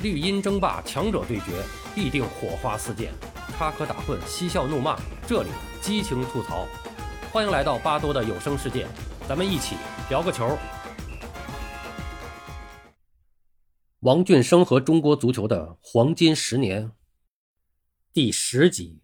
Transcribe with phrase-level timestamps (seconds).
[0.00, 1.60] 绿茵争霸，强者对决，
[1.92, 3.12] 必定火花四溅，
[3.56, 5.48] 插科打诨，嬉笑怒骂，这里
[5.82, 6.68] 激情吐槽。
[7.32, 8.86] 欢迎来到巴多的有声世界，
[9.28, 9.74] 咱们一起
[10.08, 10.56] 聊个球。
[14.00, 16.92] 王俊生和中国足球的黄金十年，
[18.12, 19.00] 第十集。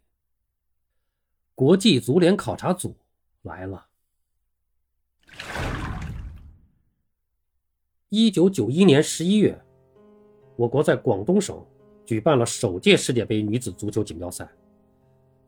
[1.57, 3.01] 国际足联考察组
[3.43, 3.89] 来了。
[8.11, 9.64] 一九九一年十一月。
[10.57, 11.61] 我国在广东省
[12.07, 14.49] 举办了首届世界杯女子足球锦标赛。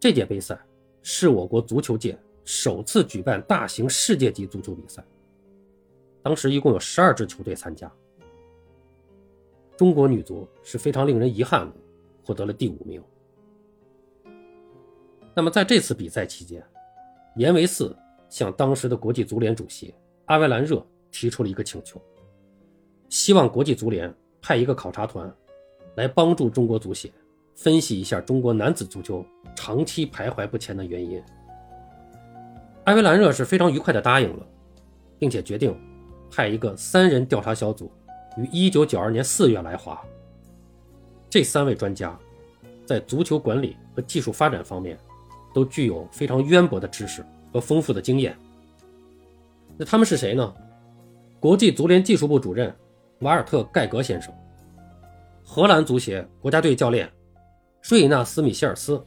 [0.01, 0.59] 这届杯赛
[1.02, 5.05] 是我国足球界首次举办大型世界级足球比赛。
[6.23, 7.91] 当时一共有十二支球队参加。
[9.77, 11.75] 中国女足是非常令人遗憾的，
[12.25, 13.02] 获得了第五名。
[15.34, 16.64] 那么在这次比赛期间，
[17.36, 17.95] 严维四
[18.28, 19.95] 向当时的国际足联主席
[20.25, 22.00] 阿维兰热提出了一个请求，
[23.09, 24.12] 希望国际足联。
[24.41, 25.33] 派一个考察团
[25.97, 27.11] 来帮助中国足协
[27.55, 31.23] 分析一下中国男子足球长期徘徊不前的原因。
[32.84, 34.47] 埃维兰热是非常愉快地答应了，
[35.19, 35.75] 并且决定
[36.31, 37.91] 派一个三人调查小组
[38.37, 40.01] 于1992年4月来华。
[41.28, 42.17] 这三位专家
[42.84, 44.97] 在足球管理和技术发展方面
[45.53, 48.37] 都具有非常渊博的知识和丰富的经验。
[49.77, 50.55] 那他们是谁呢？
[51.41, 52.75] 国际足联技术部主任。
[53.20, 54.33] 瓦尔特·盖格先生，
[55.42, 57.11] 荷兰足协国家队教练
[57.83, 59.03] 瑞纳斯·米歇尔斯，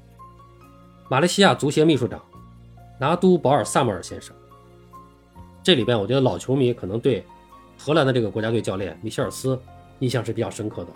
[1.10, 2.20] 马来西亚足协秘书长
[3.00, 4.36] 拿督·保尔·萨默尔先生。
[5.62, 7.24] 这里边，我觉得老球迷可能对
[7.78, 9.60] 荷兰的这个国家队教练米歇尔斯
[10.00, 10.88] 印象是比较深刻的。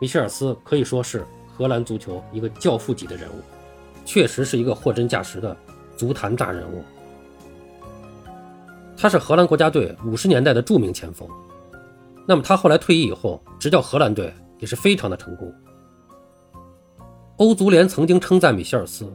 [0.00, 3.42] 米歇尔斯可以说是荷兰足球一个教父级的人物，
[4.04, 5.56] 确实是一个货真价实的
[5.96, 6.84] 足坛大人物。
[8.96, 11.28] 他是荷兰国家队五十年代的著名前锋。
[12.32, 15.54] 那么他后来退役以后执教荷兰队也是非常的成功。
[17.36, 19.06] 欧足联曾经称赞米歇尔斯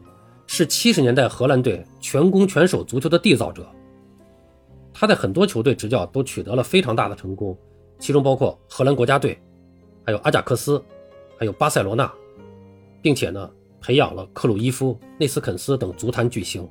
[0.45, 3.67] 是七十年代荷兰队全攻全守足球的缔造者。
[4.93, 7.57] 他在很多球队执教都取得了非常大的成功，
[7.97, 9.35] 其中包括荷兰国家队，
[10.05, 10.79] 还有阿贾克斯，
[11.39, 12.07] 还有巴塞罗那，
[13.01, 13.49] 并且呢
[13.81, 16.69] 培养了克鲁伊夫、内斯肯斯等足坛巨星。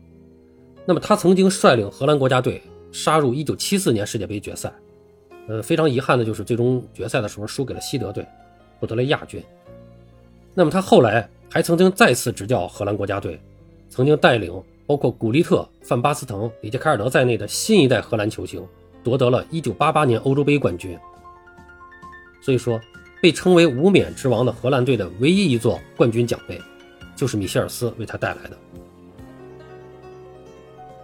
[0.84, 2.62] 那么他曾经率领荷兰国家队
[2.92, 4.72] 杀入1974年世界杯决赛。
[5.48, 8.26] 呃，非常遗憾的就是最终决赛的时候输给了西德队，
[8.80, 9.42] 获得了亚军。
[10.54, 13.40] 那么他后来还曾经再次执教荷兰国家队，
[13.88, 18.66] 曾经带领包括古利特、范巴斯滕、里杰卡尔德在内的新一代荷兰球星
[19.04, 20.98] 夺得了1988年欧洲杯冠军。
[22.40, 22.80] 所以说，
[23.20, 26.60] 被称为无冕之王的荷兰队的唯一一座冠军奖杯，
[27.14, 28.56] 就是米歇尔斯为他带来的。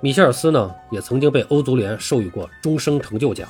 [0.01, 3.49] 米歇尔斯呢，也曾经被欧足联授予过终生成就奖。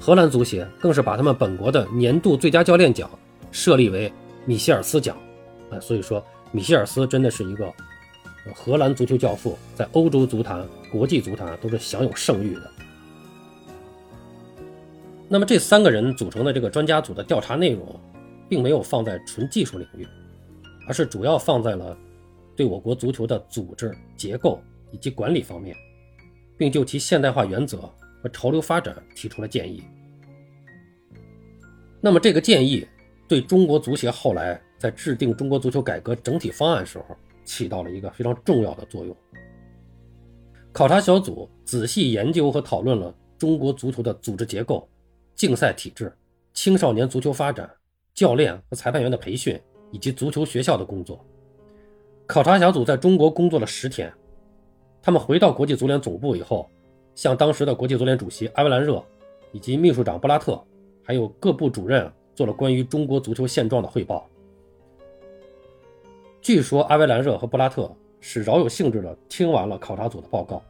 [0.00, 3.10] 荷兰足协更是把他们本国的年度最佳教练奖
[3.52, 4.10] 设立为
[4.46, 5.14] 米歇尔斯奖，
[5.70, 7.70] 啊，所以说米歇尔斯真的是一个
[8.54, 12.70] 荷兰足球教父，在欧洲足坛、国际足坛都是享有盛誉的。
[15.28, 18.00] 那么这三个人组成的这个专家组的调查内容，
[18.48, 20.08] 并没有放在纯技术领域，
[20.88, 21.94] 而是主要放在了
[22.56, 25.76] 对我国足球的组织结构以及管理方面，
[26.56, 27.78] 并就其现代化原则。
[28.22, 29.82] 和潮流发展提出了建议。
[32.00, 32.86] 那么这个建议
[33.28, 39.14] 对中国足协后来在制定中国足球改革整体方案时候起到了一个非常重要的作用。
[40.72, 44.88] 考察小组仔细研究和讨论了中国足球的组织结构、
[45.34, 46.12] 竞赛体制、
[46.54, 47.68] 青少年足球发展、
[48.14, 49.60] 教练和裁判员的培训
[49.90, 51.24] 以及足球学校的工作。
[52.26, 54.12] 考察小组在中国工作了十天，
[55.02, 56.70] 他们回到国际足联总部以后。
[57.20, 59.04] 向当时的国际足联主席阿维兰热，
[59.52, 60.58] 以及秘书长布拉特，
[61.02, 64.26] 还有各部主任做了关于中国足球现状的汇报。
[66.40, 70.62] 据说阿维兰热和布拉特是饶有兴致地听完了考察组的报告，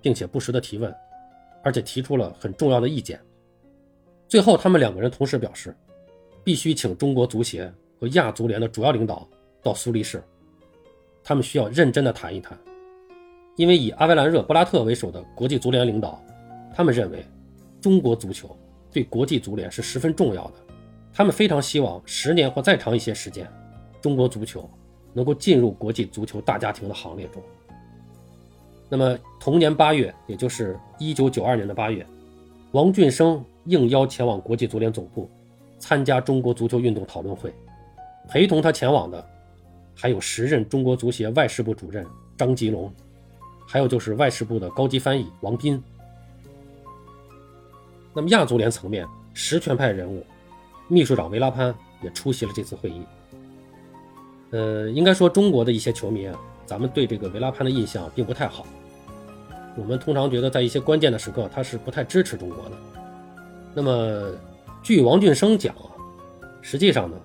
[0.00, 0.90] 并且不时地提问，
[1.62, 3.20] 而且提出了很重要的意见。
[4.26, 5.76] 最后，他们两个人同时表示，
[6.42, 7.70] 必须请中国足协
[8.00, 9.28] 和亚足联的主要领导
[9.62, 10.22] 到苏黎世，
[11.22, 12.58] 他们需要认真地谈一谈。
[13.58, 16.22] 因为以阿维兰热、布拉特为首的国际足联领导，
[16.72, 17.26] 他们认为
[17.80, 18.56] 中国足球
[18.92, 20.54] 对国际足联是十分重要的。
[21.12, 23.50] 他们非常希望十年或再长一些时间，
[24.00, 24.70] 中国足球
[25.12, 27.42] 能够进入国际足球大家庭的行列中。
[28.88, 32.06] 那么同年八月，也就是一九九二年的八月，
[32.70, 35.28] 王俊生应邀前往国际足联总部
[35.80, 37.52] 参加中国足球运动讨论会。
[38.28, 39.26] 陪同他前往的
[39.96, 42.06] 还有时任中国足协外事部主任
[42.36, 42.94] 张吉龙。
[43.70, 45.80] 还有就是外事部的高级翻译王斌。
[48.14, 50.24] 那么亚足联层面，实权派人物，
[50.88, 51.72] 秘书长维拉潘
[52.02, 53.02] 也出席了这次会议。
[54.52, 58.66] 呃，应该说中国的一些球迷啊，咱们对这个维拉潘的印象并不太好。
[59.76, 62.72] 我们通常觉得在一些关键的时刻，他是不太支持中国的。
[63.74, 64.32] 那么，
[64.82, 65.92] 据王俊生讲啊，
[66.62, 67.16] 实际上呢，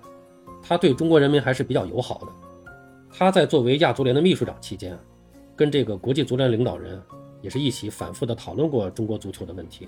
[0.62, 2.28] 他对中国人民还是比较友好的。
[3.10, 5.00] 他在作为亚足联的秘书长期间，
[5.56, 7.02] 跟这个国际足联领导人
[7.42, 9.88] 也是一起反复的讨论过中国足球的问题，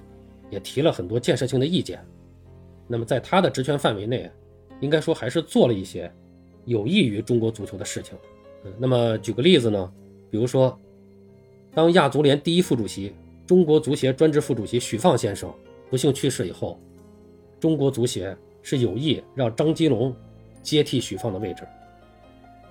[0.50, 2.00] 也提了很多建设性的意见。
[2.88, 4.29] 那么在他的职权范围内，
[4.79, 6.12] 应该说还是做了一些。
[6.67, 8.17] 有益于中国足球的事情，
[8.63, 9.94] 嗯，那么举个例子呢，
[10.31, 10.75] 比如说，
[11.75, 13.13] 当亚足联第一副主席、
[13.45, 15.53] 中国足协专职副主席许放先生
[15.91, 16.79] 不幸去世以后，
[17.59, 20.12] 中国足协是有意让张基龙
[20.63, 21.62] 接替许放的位置。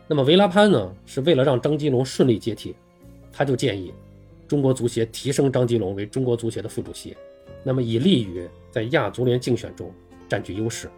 [0.08, 2.74] 那么维拉潘呢，是为了让张基龙顺利接替，
[3.34, 3.92] 他就建议
[4.46, 7.16] 中国足协提升张吉龙为中国足协的副主席，
[7.62, 9.92] 那么以利于在亚足联竞选中
[10.28, 10.88] 占据优势。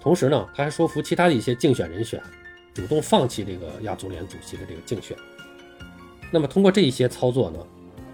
[0.00, 2.22] 同时呢，他还说服其他的一些竞选人选，
[2.74, 5.16] 主动放弃这个亚足联主席的这个竞选。
[6.30, 7.66] 那么通过这一些操作呢，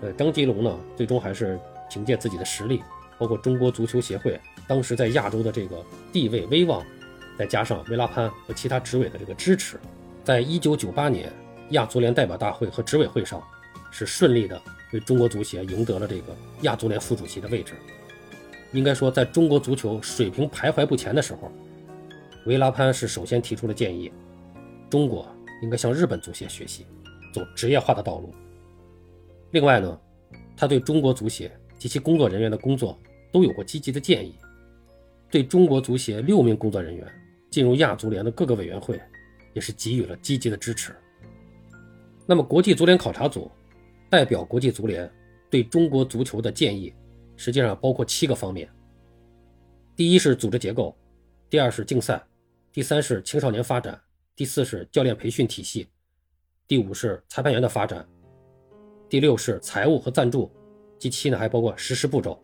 [0.02, 1.58] 呃，张吉龙呢，最终还是
[1.90, 2.82] 凭借自己的实力，
[3.18, 6.84] 包括中国足球协会当时在亚洲的这个地位威望，
[7.38, 9.78] 再加上维拉潘和其他执委的这个支持，
[10.24, 11.32] 在一九九八年
[11.70, 13.42] 亚足联代表大会和执委会上，
[13.90, 14.60] 是顺利的
[14.92, 17.74] 为中国足协赢得了这个亚足联副主席的位置。
[18.72, 21.50] 应该说，在中国足球水平徘徊不前的时候。
[22.46, 24.10] 维拉潘是首先提出了建议，
[24.88, 25.28] 中国
[25.60, 26.86] 应该向日本足协学习，
[27.34, 28.32] 走职业化的道路。
[29.50, 30.00] 另外呢，
[30.56, 32.98] 他对中国足协及其工作人员的工作
[33.30, 34.34] 都有过积极的建议，
[35.30, 37.06] 对中国足协六名工作人员
[37.50, 38.98] 进入亚足联的各个委员会，
[39.52, 40.94] 也是给予了积极的支持。
[42.30, 43.50] 那么，国际足联考察组
[44.10, 45.10] 代表国际足联
[45.48, 46.92] 对中国足球的建议，
[47.36, 48.68] 实际上包括七个方面。
[49.96, 50.94] 第一是组织结构，
[51.48, 52.22] 第二是竞赛。
[52.70, 53.98] 第三是青少年发展，
[54.36, 55.88] 第四是教练培训体系，
[56.66, 58.06] 第五是裁判员的发展，
[59.08, 60.50] 第六是财务和赞助，
[60.98, 62.38] 第七呢还包括实施步骤。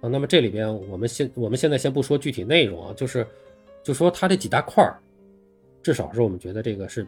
[0.00, 3.24] 啊，那么这里边我们现我们现在先不说具体内容啊，就是
[3.84, 4.98] 就说它这几大块儿，
[5.80, 7.06] 至少是我们觉得这个是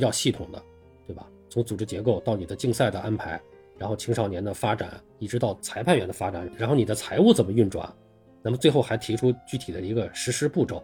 [0.00, 0.62] 比较系统的，
[1.06, 1.28] 对吧？
[1.50, 3.38] 从组织结构到你的竞赛的安排，
[3.76, 7.86] 然后青少年的发展，一直到裁判员的发展，然后你的财务怎么运转。
[8.40, 10.82] 那么最后还提出具体的一个实施步骤，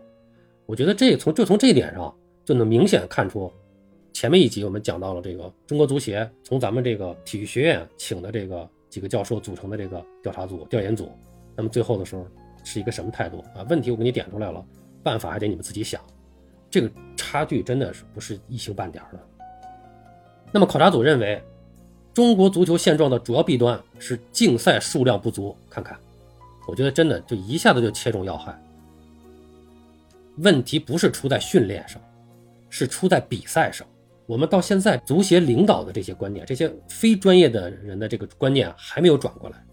[0.67, 2.15] 我觉得这从就从这一点上
[2.45, 3.51] 就能明显看出，
[4.13, 11.11] 前面一集我们讲到了这个中国足协从咱们这个体育学院请的这个几个教授组成的这个调查组调研组，
[11.57, 12.27] 那么最后的时候
[12.65, 13.65] 是一个什么态度啊？
[13.71, 14.63] 问题我给你点出来了，
[15.03, 15.99] 办法还得你们自己想，
[16.77, 19.19] 这个差距真的是不是一星半点的。
[20.53, 21.43] 那么考察组认为，
[22.13, 25.99] 中国足球现状的主要弊端是竞赛数量不足，看看。
[26.69, 28.55] 我觉得真的就一下子就切中要害。
[30.37, 31.99] 问题不是出在训练上，
[32.69, 33.87] 是出在比赛上。
[34.27, 39.65] 我们到现在足协领导的这些观念，这些非专业的人的这个观念还没有转过来。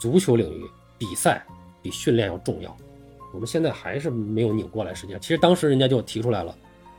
[0.00, 0.64] 足球领域
[0.98, 1.46] 比赛
[1.80, 2.76] 比训练要重要，
[3.34, 4.94] 我们现在还是没有拧过来。
[4.94, 6.56] 实际上，其实当时人家就提出来了，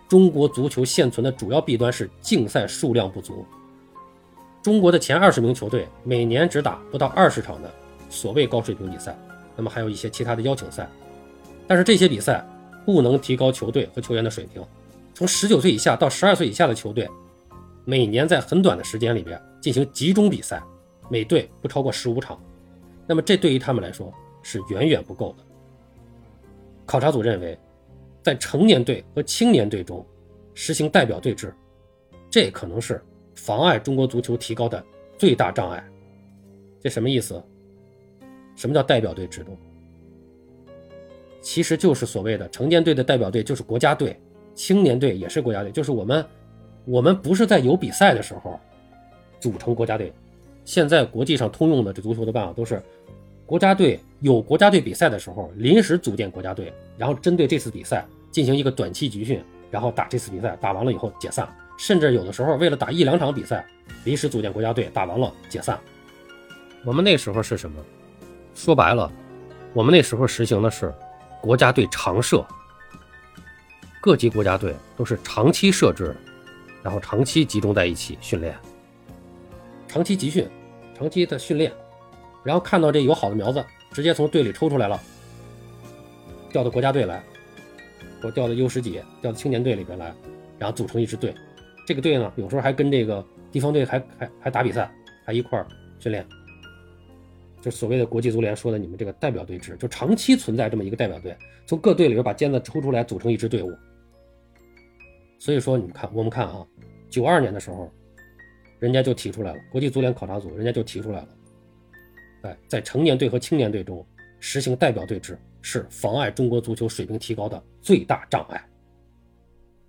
[0.08, 3.46] 中国足球现存的主要弊端是竞赛数量不足。
[4.62, 7.72] 中国的前二十名球队每年只打不到二十场的。
[8.08, 9.18] 所谓高水平比赛，
[9.56, 10.88] 那么还有一些其他的邀请赛，
[11.68, 12.46] 但是这些比赛
[12.86, 14.64] 不能提高球队和球员的水平。
[15.14, 17.10] 从十九岁以下到十二岁以下的球队，
[17.84, 20.62] 每年在很短的时间里边进行集中比赛，
[21.10, 22.40] 每队不超过十五场，
[23.08, 24.14] 那么这对于他们来说
[24.44, 25.44] 是远远不够的。
[26.86, 27.58] 考察组认为，
[28.22, 30.06] 在成年队和青年队中
[30.54, 31.54] 实行代表队制，
[32.30, 33.02] 这可能是
[33.36, 34.84] 妨碍中国足球提高的
[35.18, 35.84] 最大障碍。
[36.80, 37.42] 这什么意思？
[38.56, 39.58] 什么叫代表队制度？
[41.42, 44.20] 其实就是所谓的成年队的代表队就是国家队，
[44.54, 46.26] 青年队也是国家队，就是我们，
[46.86, 48.60] 我们不是在有比赛的时候
[49.40, 50.14] 组成国家队。
[50.64, 52.82] 现在国际上通用的这足球的办法都是，
[53.46, 61.48] 国家队有国家队比赛的时候临时组建国家队，然后针对这次比赛进行一个短期集训，然后打这次比赛，打完了以后解散，
[61.78, 63.66] 甚至有的时候为了打一两场比赛，
[64.04, 65.80] 临时组建国家队，打完了解散。
[66.84, 67.80] 我们那时候是什么？
[68.56, 69.12] 说白了，
[69.74, 70.92] 我们那时候实行的是
[71.40, 72.44] 国家队常设，
[74.02, 76.16] 各级国家队都是长期设置，
[76.82, 78.56] 然后长期集中在一起训练，
[79.88, 80.50] 长期集训，
[80.98, 81.72] 长期的训练，
[82.46, 85.02] 然后看到这有好的苗子，直接从队里抽出来了，
[86.52, 87.24] 调到国家队来，
[88.22, 90.14] 或调到 U 十几，调到青年队里边来，
[90.60, 91.34] 然后组成一支队。
[91.88, 94.92] 这个队呢，有时候还跟这个地方队还还还打比赛，
[95.26, 95.68] 还一块儿
[96.00, 96.24] 训练。
[97.62, 101.36] 就所谓的国际足联说的你们这个代表队制，就长期存在这么一个代表队，
[101.66, 103.74] 从各队里边把尖子抽出来组成一支队伍。
[105.40, 106.64] 所以说，你们看，我们看啊，
[107.10, 107.92] 九二年的时候，
[108.78, 111.28] 人家就提出来了，国际足联考察组人家就提出来了，
[112.46, 114.06] 哎，在成年队和青年队中
[114.40, 118.70] 实行代表队制是妨碍中国足球水平提高的最大障碍，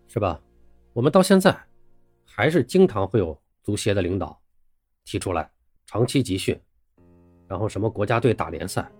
[0.08, 0.40] 是吧？
[0.94, 1.54] 我们到现在
[2.24, 4.40] 还是经常会有足协的领导
[5.04, 5.50] 提出来
[5.86, 6.58] 长期集训，
[7.46, 8.90] 然后什么国家队打联赛，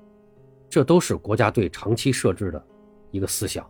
[0.68, 2.62] 这都是国家队长期设置的
[3.10, 3.66] 一个思想。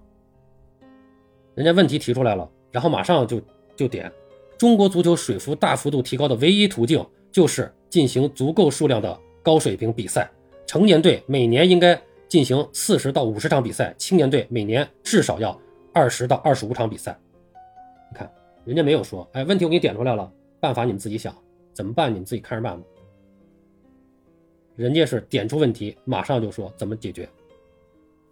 [1.55, 2.51] 人家问题提出来了。
[2.73, 3.41] 然后马上就
[3.75, 4.13] 就点，
[4.59, 10.29] 中国足球水平大幅度提高的唯一途径就是进行足够数量的高水平比赛。
[10.67, 15.57] 成年队每年应该进行四十到五十场比赛，青年队每年至少要
[15.95, 17.17] 二十到二十五场比赛。
[18.11, 18.29] 你看，
[18.65, 21.33] 人家没有说，哎，问题我给你点出来了，办法你们自己想，
[21.73, 22.85] 怎么办你们自己看着办吧。
[24.75, 27.29] 人家是点出问题，马上就说怎么解决。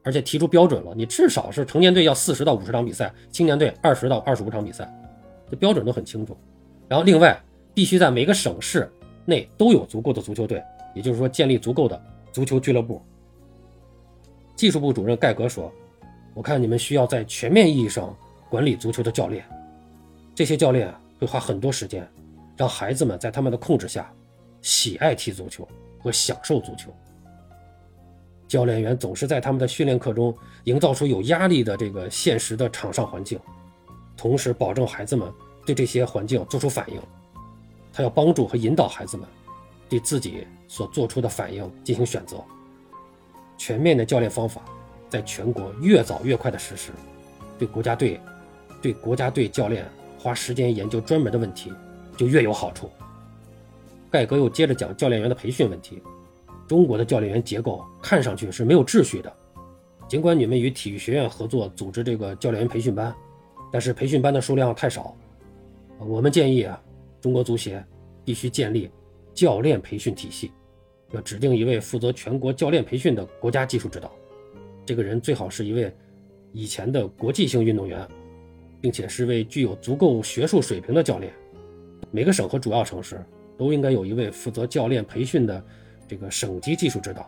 [0.02, 4.92] 而且提出标准了，你至少是成年队要四十到五十场比赛，青年队二十到二十五场比赛，
[5.48, 6.36] 这标准都很清楚。
[6.88, 7.40] 然后另外
[7.72, 8.92] 必须在每个省市
[9.24, 10.60] 内都有足够的足球队，
[10.94, 12.00] 也就是说建立足够的
[12.32, 13.02] 足球俱乐部。
[14.56, 15.72] 技术部主任盖格说
[16.32, 18.16] ：“我看你们需要在全面意义上
[18.48, 19.44] 管理足球的教练，
[20.34, 22.08] 这些教练会花很多时间，
[22.56, 24.12] 让孩子们在他们的控制下
[24.62, 25.66] 喜爱踢足球
[25.98, 26.94] 和享受足球。”
[28.46, 30.32] 教练员总是在他们的训练课中
[30.64, 33.40] 营造出有压力的这个现实的场上环境，
[34.16, 35.32] 同时保证孩子们
[35.66, 37.00] 对这些环境做出反应。
[37.92, 39.26] 他要帮助和引导孩子们
[39.88, 42.42] 对自己所做出的反应进行选择。
[43.56, 44.62] 全面的教练方法
[45.08, 46.90] 在全国越早越快的实施，
[47.58, 48.20] 对国家队、
[48.82, 49.86] 对国家队教练
[50.18, 51.72] 花时间研究专门的问题
[52.16, 52.90] 就越有好处。
[54.10, 56.02] 盖格又接着讲教练员的培训问题。
[56.66, 59.30] 中国的教练员结构看上去是没有秩序的，
[60.08, 63.14] 尽管你们与体育学院合作组织这个教练员培训班，
[63.70, 65.14] 但是培训班的数量太少。
[65.98, 66.80] 我们建议啊，
[67.20, 67.84] 中国足协
[68.24, 68.90] 必须建立
[69.34, 70.52] 教练培训体系，
[71.10, 74.10] 要指定一位负责全国教练培训的国家技术指导，
[74.86, 75.92] 这个人最好是一位
[76.52, 78.06] 以前的国际性运动员，
[78.80, 81.32] 并且是位具有足够学术水平的教练。
[82.10, 83.20] 每个省和主要城市
[83.58, 85.62] 都应该有一位负责教练培训的。
[86.06, 87.26] 这个省级技术指导，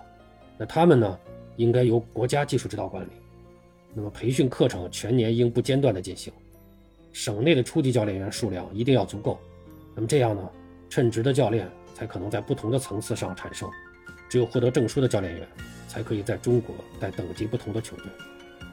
[0.59, 1.19] 那他们呢，
[1.57, 3.11] 应该由国家技术指导管理。
[3.95, 6.31] 那么培训课程全年应不间断的进行。
[7.11, 9.39] 省内的初级教练员数量一定要足够。
[9.95, 10.51] 那么这样呢，
[10.91, 13.67] 称职的教练才可能在不同的层次上产生。
[14.29, 15.49] 只有获得证书的教练员，
[15.89, 18.05] 才可以在中国带等级不同的球队。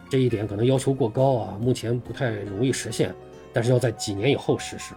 [0.10, 3.16] 这一点可能要求过高啊，目前不太容易实现。
[3.54, 4.96] 但是要在几年以后实施。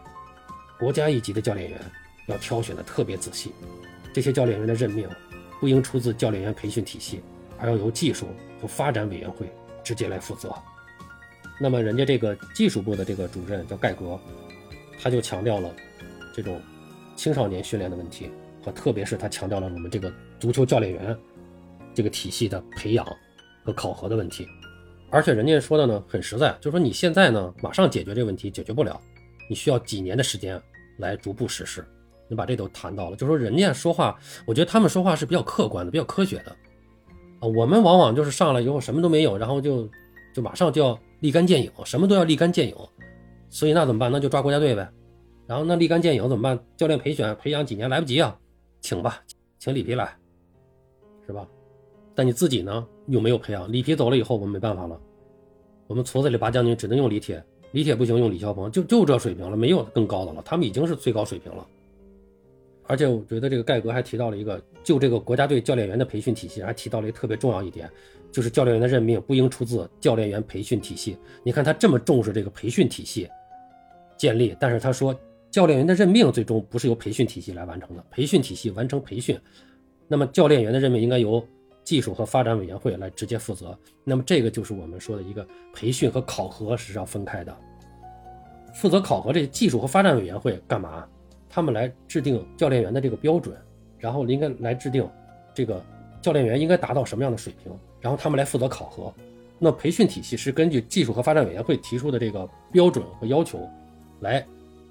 [0.79, 1.79] 国家一级的教练员
[2.27, 3.53] 要挑选的特别仔细。
[4.15, 5.07] 这些教练员的任命
[5.61, 7.21] 不应出自教练员培训体系，
[7.59, 8.27] 而要由技术
[8.61, 9.53] 和发展委员会
[9.85, 10.51] 直接来负责。
[11.61, 14.19] 那么，人家这个技术部的这个主任叫盖格，
[15.03, 15.71] 他就强调了
[16.35, 16.59] 这种
[17.17, 18.31] 青少年训练的问题，
[18.63, 21.17] 和特别是他强调了我们这个足球教练员
[21.95, 23.05] 这个体系的培养
[23.65, 24.47] 和考核的问题。
[25.11, 29.01] 而且人家说的呢很实在，就是说你现在呢马上解决这个问题解决不了，
[29.49, 30.61] 你需要几年的时间
[30.99, 31.85] 来逐步实施。
[32.29, 36.51] 你把这都谈到了，就说人家说话，我觉得他们说话是比较客观的，比较科学的
[37.39, 37.47] 啊。
[37.47, 39.89] 我们往往就是上来以后什么都没有，然后就
[40.35, 42.75] 就马上就要立竿见影，什么都要立竿见影。
[43.49, 44.11] 所以那怎么办？
[44.11, 44.91] 那就抓国家队呗。
[45.47, 46.59] 然后那立竿见影怎么办？
[46.77, 48.37] 教练培选培养几年来不及啊，
[48.81, 49.23] 请吧，
[49.59, 50.17] 请里皮来，
[51.27, 51.47] 是吧？
[52.15, 53.71] 但你自己呢，有没有培养？
[53.71, 55.01] 里皮走了以后，我们没办法了。
[55.87, 60.43] 我们矬子里拔将军只能用李铁，李铁不行，用李霄鹏，就就这水平了，没有更高的了。
[60.45, 61.65] 他们已经是最高水平了。
[62.89, 67.91] 而且我觉得这个盖格还提到了一个，就这个国家队教练员的培训体系，还提到了一个特别重要一点，
[68.33, 71.17] 就是教练员的任命不应出自教练员培训体系。
[71.45, 73.29] 你看他这么重视这个培训体系
[74.17, 75.15] 建立，但是他说
[75.57, 79.41] 教练员的任命最终不是由培训体系来完成的，培训体系完成培训，
[80.07, 81.43] 那么教练员的任命应该由
[81.83, 83.75] 技术和发展委员会来直接负责。
[84.05, 87.57] 那么这个就是我们说的一个培训和考核是要分开的，
[88.75, 91.09] 负责考核这技术和发展委员会干嘛？
[91.49, 93.57] 他们来制定教练员的这个标准，
[93.99, 95.09] 然后应该来制定
[95.55, 95.83] 这个
[96.21, 99.11] 教练员应该达到什么样的水平，然后他们来负责考核。
[99.59, 103.67] 那培训体系是根据技术和发展委员会提出的这个标准和要求，
[104.21, 104.47] 来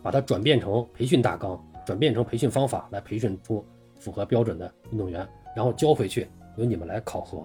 [0.06, 3.66] 把它转变成培训大纲，转变成培训方法，来培训出
[4.00, 7.40] 符合标准的运动员，然后交回去由你们来考核，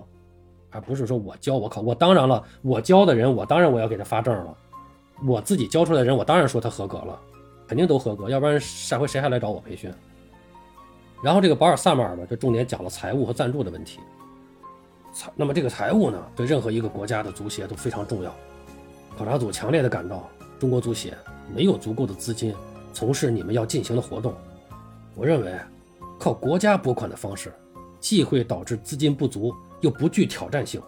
[0.69, 1.81] 而不是说我教我考。
[1.81, 4.55] 我当然了，我教的人，我当然我要给他发证了。
[5.27, 7.19] 我自己教出来的人，我当然说他合格了。
[7.67, 9.91] 肯定都合格，要不然下回谁还来找我培训？
[11.25, 14.01] 然后这个保尔萨马尔呢，就重点讲了财务和赞助的问题。
[15.15, 18.31] 财，那么这个财务呢，对任何一个国家的足协都非常重要。
[19.17, 20.29] 考察组强烈的感到，
[20.61, 21.17] 中国足协
[21.53, 22.55] 没有足够的资金
[22.93, 24.35] 从事你们要进行的活动。
[25.15, 25.59] 我认为，
[26.19, 27.51] 靠国家拨款的方式，
[27.99, 30.81] 既会导致资金不足，又不具挑战性。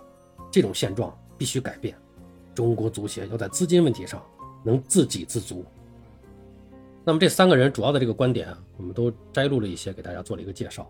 [0.50, 1.96] 这种现状必须改变。
[2.54, 4.22] 中国足协要在资金问题上
[4.62, 5.64] 能自给自足。
[7.02, 10.86] 那么这三个人主要的这个观点，我们都摘录了一些，给大家做了一个介绍。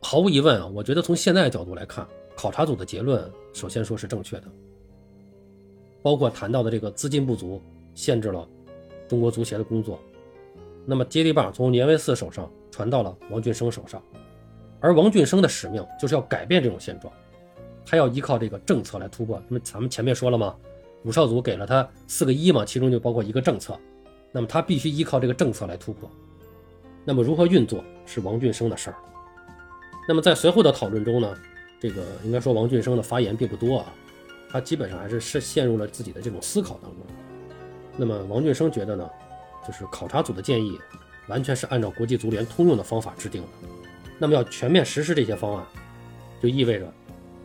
[0.00, 4.44] 毫无疑问啊，我觉得从现在的角度来看，考察组的结论首先说是正确的。
[6.02, 7.62] 包括谈到的这个资金不足，
[7.94, 8.48] 限制了
[9.08, 9.98] 中国足协的工作。
[10.84, 14.02] 那么接力棒从年维四手上传到了王俊生手上，
[14.80, 17.12] 而王俊生的使命就是要改变这种现状，
[17.86, 19.40] 他要依靠这个政策来突破。
[19.48, 20.56] 那么咱们前面说了吗？
[21.04, 23.78] 武少组给了他四个一嘛，其中就包括一个政策。
[24.30, 26.08] 那么他必须依靠这个政策来突破。
[27.04, 28.96] 那么如何运作是王俊生的事儿。
[30.08, 31.36] 那么在随后的讨论中呢，
[31.78, 33.92] 这个应该说王俊生的发言并不多啊，
[34.48, 37.00] 他基本上还是是陷入了自己的这种思考当中。
[37.96, 39.10] 那么王俊生觉得呢，
[39.66, 40.78] 就是考察组的建议
[41.28, 43.48] 完全是按照国际足联通用的方法制定的。
[44.18, 45.66] 那么要全面实施这些方案，
[46.40, 46.92] 就意味着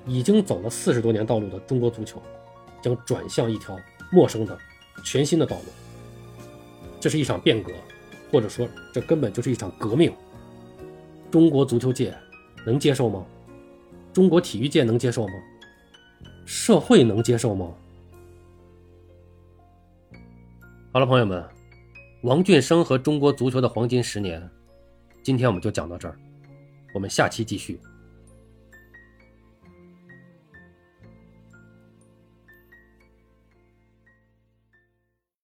[0.06, 2.22] 已经走了四十多年道路的中国足球
[2.82, 3.78] 将转向一条
[4.12, 4.58] 陌生的
[5.04, 5.64] 全新的道路。
[7.00, 7.72] 这是一场变革，
[8.32, 10.14] 或者说这根本就是一场革命。
[11.30, 12.16] 中国足球界
[12.66, 13.26] 能接受吗？
[14.14, 15.34] 中国体育界能接受吗？
[16.46, 17.72] 社会能接受吗？
[20.98, 21.46] 好了，朋友们，
[22.24, 24.42] 王俊生和中国足球的黄金十年，
[25.22, 26.18] 今天我们就讲到这儿，
[26.92, 27.80] 我们下期继续。